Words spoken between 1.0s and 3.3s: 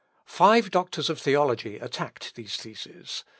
of theology attacked these theses.